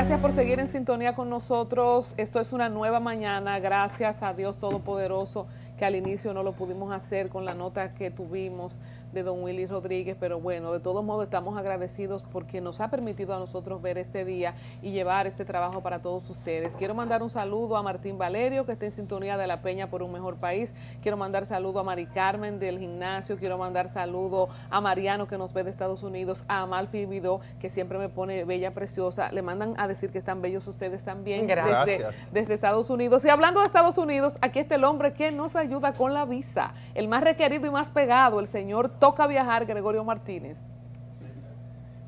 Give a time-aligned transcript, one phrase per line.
[0.00, 2.14] Gracias por seguir en sintonía con nosotros.
[2.16, 3.58] Esto es una nueva mañana.
[3.58, 5.46] Gracias a Dios Todopoderoso
[5.80, 8.78] que al inicio no lo pudimos hacer con la nota que tuvimos
[9.14, 13.34] de don Willy Rodríguez, pero bueno, de todos modos estamos agradecidos porque nos ha permitido
[13.34, 16.76] a nosotros ver este día y llevar este trabajo para todos ustedes.
[16.76, 20.02] Quiero mandar un saludo a Martín Valerio, que está en sintonía de La Peña por
[20.02, 20.74] un mejor país.
[21.00, 23.38] Quiero mandar saludo a Mari Carmen del gimnasio.
[23.38, 27.70] Quiero mandar saludo a Mariano, que nos ve de Estados Unidos, a Amalfi Vidó, que
[27.70, 29.32] siempre me pone bella, preciosa.
[29.32, 33.24] Le mandan a decir que están bellos ustedes también desde, desde Estados Unidos.
[33.24, 36.74] Y hablando de Estados Unidos, aquí está el hombre que nos ayuda con la visa,
[36.94, 40.58] el más requerido y más pegado, el señor Toca Viajar, Gregorio Martínez.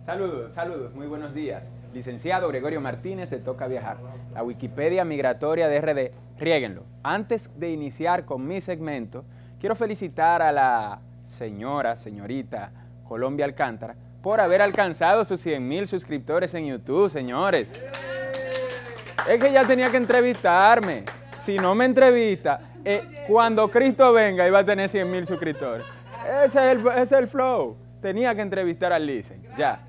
[0.04, 1.70] Saludos, saludos, muy buenos días.
[1.94, 3.98] Licenciado Gregorio Martínez de Toca Viajar,
[4.34, 6.82] la Wikipedia migratoria de RD, riéguenlo.
[7.04, 9.24] Antes de iniciar con mi segmento,
[9.60, 12.72] quiero felicitar a la señora, señorita
[13.06, 17.68] Colombia Alcántara por haber alcanzado sus 100 mil suscriptores en YouTube, señores.
[19.28, 21.04] Es que ya tenía que entrevistarme.
[21.36, 25.84] Si no me entrevista, eh, cuando Cristo venga iba a tener 100 mil suscriptores.
[26.44, 27.76] Ese es, el, flow.
[28.00, 29.80] Tenía que entrevistar al Licen, ya.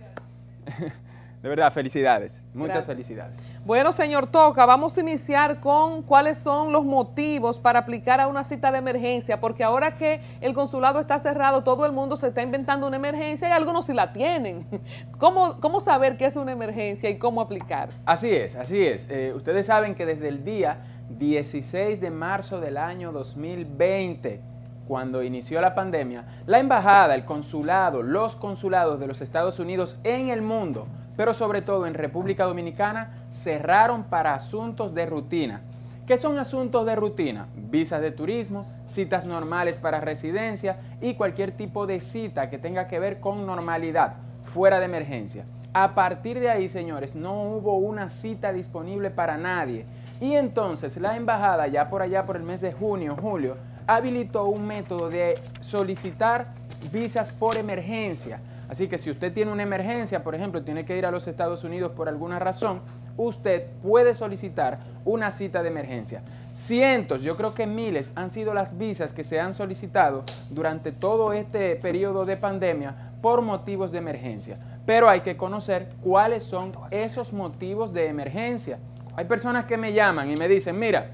[1.43, 2.41] De verdad, felicidades.
[2.53, 3.61] Muchas felicidades.
[3.65, 8.45] Bueno, señor Toca, vamos a iniciar con cuáles son los motivos para aplicar a una
[8.45, 12.41] cita de emergencia, porque ahora que el consulado está cerrado, todo el mundo se está
[12.41, 14.65] inventando una emergencia y algunos sí la tienen.
[15.19, 17.89] ¿Cómo, cómo saber qué es una emergencia y cómo aplicar?
[18.05, 19.05] Así es, así es.
[19.09, 24.39] Eh, ustedes saben que desde el día 16 de marzo del año 2020,
[24.87, 30.29] cuando inició la pandemia, la embajada, el consulado, los consulados de los Estados Unidos en
[30.29, 35.61] el mundo, pero sobre todo en República Dominicana, cerraron para asuntos de rutina.
[36.05, 37.47] ¿Qué son asuntos de rutina?
[37.55, 42.99] Visas de turismo, citas normales para residencia y cualquier tipo de cita que tenga que
[42.99, 45.45] ver con normalidad, fuera de emergencia.
[45.73, 49.85] A partir de ahí, señores, no hubo una cita disponible para nadie.
[50.19, 54.67] Y entonces la embajada, ya por allá por el mes de junio, julio, habilitó un
[54.67, 56.47] método de solicitar
[56.91, 58.39] visas por emergencia.
[58.69, 61.63] Así que si usted tiene una emergencia, por ejemplo, tiene que ir a los Estados
[61.63, 62.81] Unidos por alguna razón,
[63.17, 66.23] usted puede solicitar una cita de emergencia.
[66.53, 71.33] Cientos, yo creo que miles han sido las visas que se han solicitado durante todo
[71.33, 74.57] este periodo de pandemia por motivos de emergencia.
[74.85, 78.79] Pero hay que conocer cuáles son esos motivos de emergencia.
[79.15, 81.11] Hay personas que me llaman y me dicen, mira,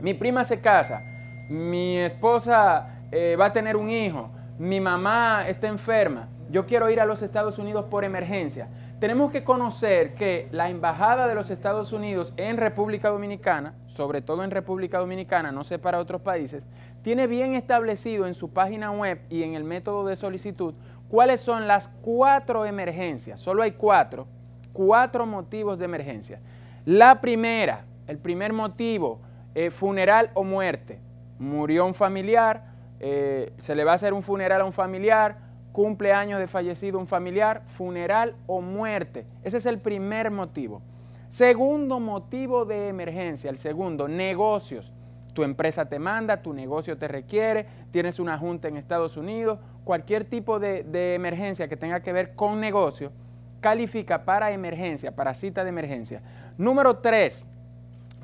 [0.00, 1.02] mi prima se casa,
[1.48, 7.00] mi esposa eh, va a tener un hijo, mi mamá está enferma, yo quiero ir
[7.00, 8.68] a los Estados Unidos por emergencia.
[8.98, 14.42] Tenemos que conocer que la Embajada de los Estados Unidos en República Dominicana, sobre todo
[14.42, 16.66] en República Dominicana, no sé para otros países,
[17.02, 20.74] tiene bien establecido en su página web y en el método de solicitud
[21.08, 23.38] cuáles son las cuatro emergencias.
[23.38, 24.26] Solo hay cuatro,
[24.72, 26.40] cuatro motivos de emergencia.
[26.84, 29.20] La primera, el primer motivo,
[29.54, 31.00] eh, funeral o muerte
[31.38, 32.67] murió un familiar,
[33.00, 35.38] eh, se le va a hacer un funeral a un familiar,
[35.72, 39.26] cumpleaños de fallecido un familiar, funeral o muerte.
[39.44, 40.82] Ese es el primer motivo.
[41.28, 44.92] Segundo motivo de emergencia, el segundo, negocios.
[45.34, 50.24] Tu empresa te manda, tu negocio te requiere, tienes una junta en Estados Unidos, cualquier
[50.24, 53.12] tipo de, de emergencia que tenga que ver con negocio,
[53.60, 56.22] califica para emergencia, para cita de emergencia.
[56.56, 57.46] Número tres,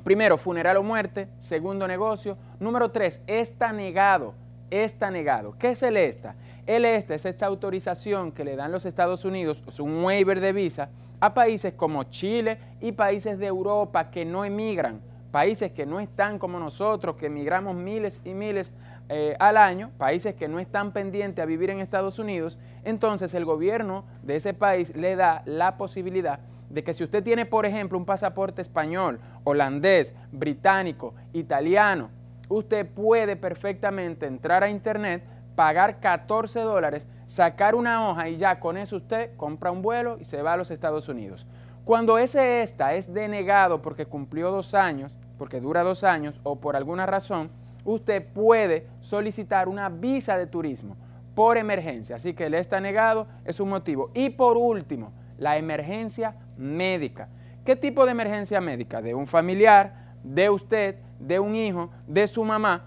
[0.05, 1.27] Primero, funeral o muerte.
[1.39, 2.37] Segundo, negocio.
[2.59, 4.35] Número tres, está negado.
[4.71, 5.55] Está negado.
[5.57, 6.35] ¿Qué es el ESTA?
[6.65, 10.53] El ESTA es esta autorización que le dan los Estados Unidos, es un waiver de
[10.53, 10.89] visa,
[11.19, 16.39] a países como Chile y países de Europa que no emigran, países que no están
[16.39, 18.71] como nosotros, que emigramos miles y miles
[19.09, 23.45] eh, al año, países que no están pendientes a vivir en Estados Unidos, entonces el
[23.45, 26.39] gobierno de ese país le da la posibilidad
[26.69, 32.09] de que si usted tiene, por ejemplo, un pasaporte español, holandés, británico, italiano,
[32.49, 35.23] usted puede perfectamente entrar a internet,
[35.55, 40.25] pagar 14 dólares, sacar una hoja y ya con eso usted compra un vuelo y
[40.25, 41.47] se va a los Estados Unidos.
[41.83, 46.75] Cuando ese ESTA es denegado porque cumplió dos años, porque dura dos años o por
[46.75, 47.51] alguna razón,
[47.83, 50.97] usted puede solicitar una visa de turismo
[51.35, 52.15] por emergencia.
[52.15, 54.09] Así que el ESTA negado es un motivo.
[54.13, 57.27] Y por último, la emergencia médica.
[57.63, 59.01] ¿Qué tipo de emergencia médica?
[59.01, 62.85] De un familiar, de usted, de un hijo, de su mamá.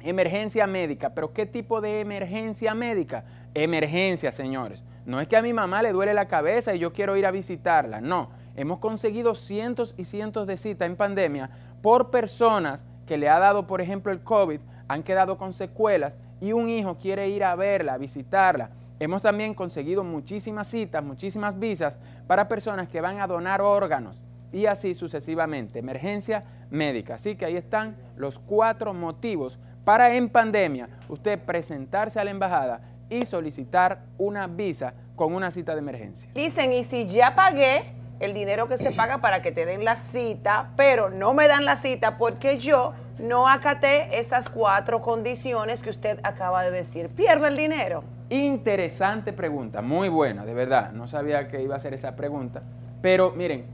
[0.00, 1.10] Emergencia médica.
[1.14, 3.24] ¿Pero qué tipo de emergencia médica?
[3.54, 4.84] Emergencia, señores.
[5.06, 7.30] No es que a mi mamá le duele la cabeza y yo quiero ir a
[7.30, 8.00] visitarla.
[8.00, 8.30] No.
[8.56, 11.50] Hemos conseguido cientos y cientos de citas en pandemia
[11.82, 16.52] por personas que le ha dado, por ejemplo, el COVID, han quedado con secuelas y
[16.52, 18.70] un hijo quiere ir a verla, a visitarla
[19.00, 21.96] Hemos también conseguido muchísimas citas, muchísimas visas
[22.26, 24.20] para personas que van a donar órganos.
[24.52, 27.14] Y así sucesivamente, emergencia médica.
[27.14, 32.80] Así que ahí están los cuatro motivos para en pandemia usted presentarse a la embajada
[33.08, 36.30] y solicitar una visa con una cita de emergencia.
[36.34, 37.84] Dicen, y si ya pagué
[38.20, 41.64] el dinero que se paga para que te den la cita, pero no me dan
[41.64, 47.46] la cita porque yo no acaté esas cuatro condiciones que usted acaba de decir, ¿pierdo
[47.46, 48.04] el dinero?
[48.30, 50.92] Interesante pregunta, muy buena, de verdad.
[50.92, 52.62] No sabía que iba a ser esa pregunta.
[53.00, 53.64] Pero miren,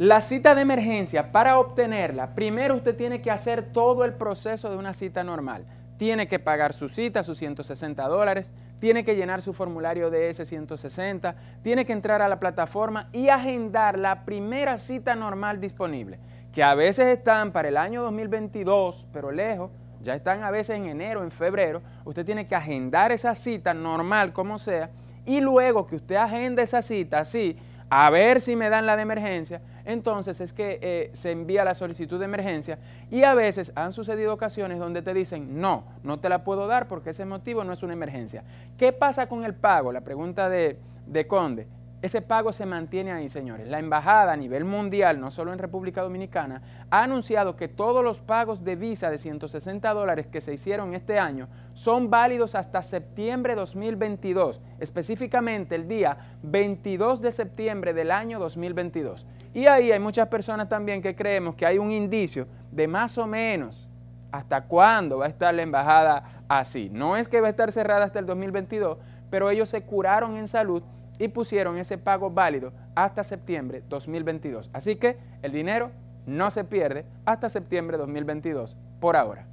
[0.00, 4.78] la cita de emergencia, para obtenerla, primero usted tiene que hacer todo el proceso de
[4.78, 5.66] una cita normal.
[5.98, 10.46] Tiene que pagar su cita, sus 160 dólares, tiene que llenar su formulario de ese
[10.46, 16.18] 160, tiene que entrar a la plataforma y agendar la primera cita normal disponible,
[16.50, 19.70] que a veces están para el año 2022, pero lejos,
[20.00, 21.82] ya están a veces en enero, en febrero.
[22.06, 24.88] Usted tiene que agendar esa cita normal, como sea,
[25.26, 27.58] y luego que usted agenda esa cita así,
[27.90, 31.74] a ver si me dan la de emergencia, entonces es que eh, se envía la
[31.74, 32.78] solicitud de emergencia
[33.10, 36.88] y a veces han sucedido ocasiones donde te dicen, no, no te la puedo dar
[36.88, 38.44] porque ese motivo no es una emergencia.
[38.76, 39.92] ¿Qué pasa con el pago?
[39.92, 41.66] La pregunta de, de Conde.
[42.02, 43.68] Ese pago se mantiene ahí, señores.
[43.68, 48.20] La embajada a nivel mundial, no solo en República Dominicana, ha anunciado que todos los
[48.20, 53.54] pagos de visa de 160 dólares que se hicieron este año son válidos hasta septiembre
[53.54, 59.26] 2022, específicamente el día 22 de septiembre del año 2022.
[59.52, 63.26] Y ahí hay muchas personas también que creemos que hay un indicio de más o
[63.26, 63.90] menos
[64.32, 66.88] hasta cuándo va a estar la embajada así.
[66.90, 68.96] No es que va a estar cerrada hasta el 2022,
[69.28, 70.82] pero ellos se curaron en salud
[71.20, 74.70] y pusieron ese pago válido hasta septiembre 2022.
[74.72, 75.90] Así que el dinero
[76.26, 79.46] no se pierde hasta septiembre 2022 por ahora.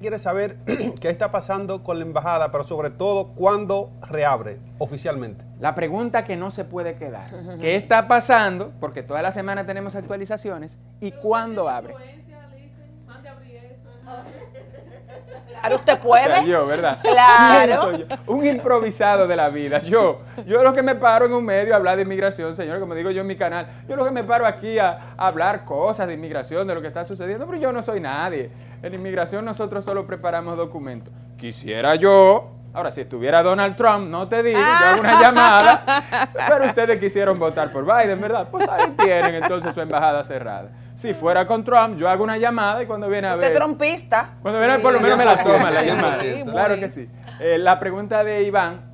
[0.00, 0.56] Quiere saber
[1.00, 5.44] qué está pasando con la embajada, pero sobre todo cuándo reabre oficialmente.
[5.60, 7.30] La pregunta que no se puede quedar,
[7.60, 8.72] ¿qué está pasando?
[8.80, 11.94] Porque toda la semana tenemos actualizaciones y cuándo abre.
[15.64, 16.46] Claro, usted puede.
[16.46, 16.98] yo, ¿verdad?
[17.14, 18.06] Claro.
[18.26, 19.78] Un improvisado de la vida.
[19.78, 22.94] Yo, yo lo que me paro en un medio a hablar de inmigración, señor, como
[22.94, 26.14] digo yo en mi canal, yo lo que me paro aquí a, hablar cosas de
[26.14, 28.50] inmigración, de lo que está sucediendo, pero yo no soy nadie.
[28.82, 31.14] En inmigración nosotros solo preparamos documentos.
[31.38, 36.66] Quisiera yo Ahora, si estuviera Donald Trump, no te digo, yo hago una llamada, pero
[36.66, 38.48] ustedes quisieron votar por Biden, ¿verdad?
[38.50, 40.70] Pues ahí tienen entonces su embajada cerrada.
[40.96, 43.46] Si fuera con Trump, yo hago una llamada y cuando viene a ver...
[43.46, 44.36] ¿Usted trompista?
[44.42, 46.22] Cuando viene, por lo menos me la toma la llamada.
[46.44, 47.08] claro que sí.
[47.40, 48.92] Eh, la pregunta de Iván,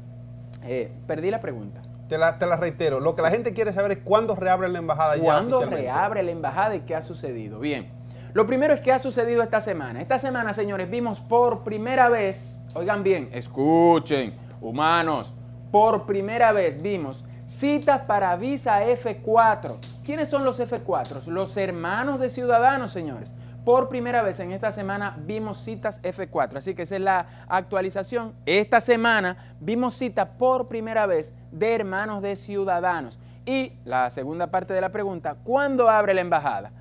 [0.63, 1.83] eh, perdí la pregunta.
[2.09, 3.01] Te la, te la, reitero.
[3.01, 6.75] Lo que la gente quiere saber es cuándo reabre la embajada ¿Cuándo reabre la embajada
[6.75, 7.61] y qué ha sucedido?
[7.61, 7.93] Bien.
[8.33, 10.01] Lo primero es qué ha sucedido esta semana.
[10.01, 15.35] Esta semana, señores, vimos por primera vez, oigan bien, escuchen, humanos,
[15.71, 19.77] por primera vez vimos citas para visa F4
[20.11, 21.27] ¿Quiénes son los F4?
[21.27, 23.33] Los hermanos de ciudadanos, señores.
[23.65, 28.35] Por primera vez en esta semana vimos citas F4, así que esa es la actualización.
[28.45, 33.21] Esta semana vimos cita por primera vez de hermanos de ciudadanos.
[33.47, 36.73] Y la segunda parte de la pregunta, ¿cuándo abre la embajada?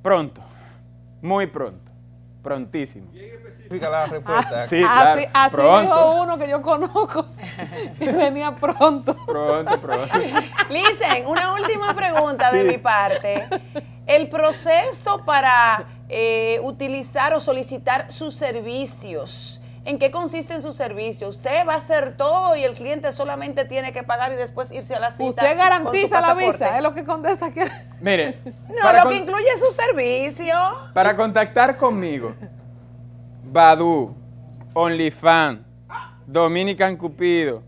[0.00, 0.40] Pronto,
[1.20, 1.89] muy pronto.
[2.42, 3.10] Prontísimo.
[3.12, 4.64] Bien específica la respuesta.
[4.64, 5.20] sí, claro.
[5.32, 7.26] Así, dijo uno que yo conozco
[8.00, 9.14] y venía pronto.
[9.26, 10.18] Pronto, pronto.
[10.70, 13.46] Listen, una última pregunta de mi parte.
[14.06, 19.59] El proceso para eh, utilizar o solicitar sus servicios.
[19.84, 21.28] ¿En qué consiste en su servicio?
[21.28, 24.94] Usted va a hacer todo y el cliente solamente tiene que pagar y después irse
[24.94, 25.30] a la cita.
[25.30, 27.60] Usted garantiza la visa, es lo que contesta aquí.
[28.00, 28.38] Mire.
[28.70, 30.54] No, lo que incluye su servicio.
[30.94, 32.34] Para contactar conmigo,
[33.42, 34.14] Badu,
[34.72, 35.60] OnlyFans,
[36.24, 37.62] Dominican Cupido,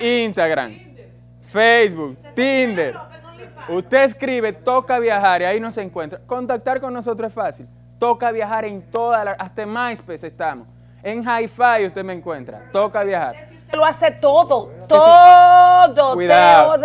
[0.00, 0.76] Instagram,
[1.50, 2.94] Facebook, Tinder.
[3.68, 6.20] Usted escribe, toca viajar y ahí nos encuentra.
[6.26, 7.66] Contactar con nosotros es fácil.
[7.98, 10.66] Toca viajar en toda la, hasta en MySpace estamos.
[11.06, 12.62] En Hi-Fi usted me encuentra.
[12.72, 13.36] Toca viajar.
[13.72, 16.14] Lo hace todo, todo.
[16.14, 16.82] Cuidado.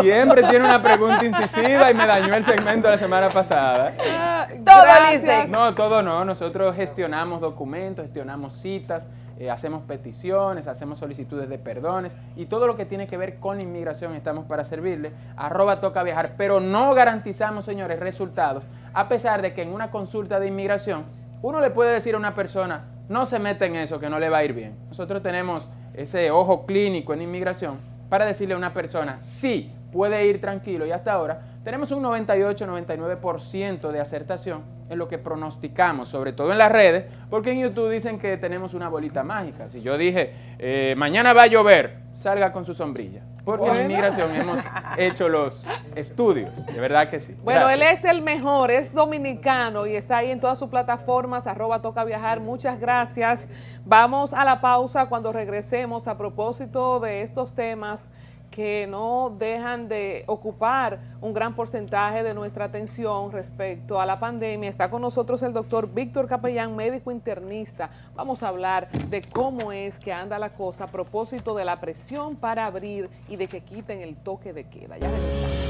[0.00, 3.94] Siempre tiene una pregunta incisiva y me dañó el segmento de la semana pasada.
[4.18, 5.46] Ah, todo dice.
[5.46, 6.24] No, todo no.
[6.24, 9.06] Nosotros gestionamos documentos, gestionamos citas,
[9.38, 13.60] eh, hacemos peticiones, hacemos solicitudes de perdones y todo lo que tiene que ver con
[13.60, 15.12] inmigración estamos para servirle.
[15.36, 20.40] Arroba toca viajar, pero no garantizamos, señores, resultados, a pesar de que en una consulta
[20.40, 21.04] de inmigración
[21.42, 24.30] uno le puede decir a una persona, no se meta en eso, que no le
[24.30, 24.74] va a ir bien.
[24.88, 27.78] Nosotros tenemos ese ojo clínico en inmigración
[28.08, 33.90] para decirle a una persona, sí, puede ir tranquilo y hasta ahora tenemos un 98-99%
[33.90, 34.62] de acertación
[34.92, 38.74] en lo que pronosticamos, sobre todo en las redes, porque en YouTube dicen que tenemos
[38.74, 39.68] una bolita mágica.
[39.68, 43.22] Si yo dije, eh, mañana va a llover, salga con su sombrilla.
[43.44, 44.60] Porque en inmigración hemos
[44.98, 47.34] hecho los estudios, de verdad que sí.
[47.42, 51.82] Bueno, él es el mejor, es dominicano y está ahí en todas sus plataformas, arroba
[51.82, 52.38] toca viajar.
[52.38, 53.48] Muchas gracias.
[53.84, 58.08] Vamos a la pausa cuando regresemos a propósito de estos temas
[58.52, 64.70] que no dejan de ocupar un gran porcentaje de nuestra atención respecto a la pandemia.
[64.70, 67.90] Está con nosotros el doctor Víctor Capellán, médico internista.
[68.14, 72.36] Vamos a hablar de cómo es que anda la cosa a propósito de la presión
[72.36, 74.98] para abrir y de que quiten el toque de queda.
[74.98, 75.61] Ya regresamos.